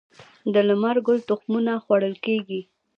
[0.53, 2.61] د لمر ګل تخمونه خوړل کیږي